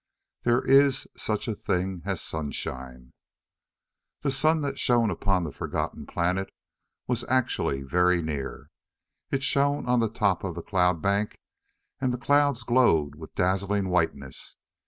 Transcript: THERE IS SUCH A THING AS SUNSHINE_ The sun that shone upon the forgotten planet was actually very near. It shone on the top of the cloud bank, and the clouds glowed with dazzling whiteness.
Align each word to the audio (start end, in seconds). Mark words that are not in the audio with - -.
THERE 0.45 0.65
IS 0.65 1.07
SUCH 1.15 1.47
A 1.47 1.53
THING 1.53 2.01
AS 2.05 2.21
SUNSHINE_ 2.21 3.11
The 4.23 4.31
sun 4.31 4.61
that 4.61 4.79
shone 4.79 5.11
upon 5.11 5.43
the 5.43 5.51
forgotten 5.51 6.07
planet 6.07 6.51
was 7.05 7.23
actually 7.29 7.83
very 7.83 8.23
near. 8.23 8.71
It 9.29 9.43
shone 9.43 9.85
on 9.85 9.99
the 9.99 10.09
top 10.09 10.43
of 10.43 10.55
the 10.55 10.63
cloud 10.63 11.03
bank, 11.03 11.37
and 11.99 12.11
the 12.11 12.17
clouds 12.17 12.63
glowed 12.63 13.13
with 13.13 13.35
dazzling 13.35 13.89
whiteness. 13.89 14.55